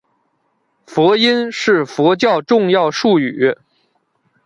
[0.87, 3.55] 佛音是佛教重要术语。